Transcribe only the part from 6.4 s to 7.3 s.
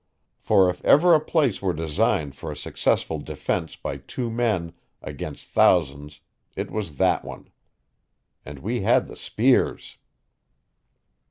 it was that